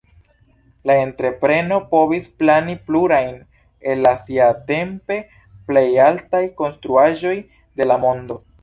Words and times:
La 0.89 0.93
entrepreno 1.01 1.77
povis 1.91 2.25
plani 2.39 2.75
plurajn 2.87 3.37
el 3.93 4.03
la 4.07 4.15
siatempe 4.25 5.19
plej 5.71 5.89
altaj 6.11 6.45
konstruaĵoj 6.65 7.41
de 7.83 7.93
la 7.93 8.05
mondo. 8.07 8.45